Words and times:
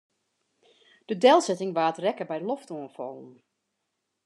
De 1.09 1.15
delsetting 1.23 1.71
waard 1.77 1.97
rekke 2.03 2.25
by 2.29 2.39
loftoanfallen. 2.49 3.31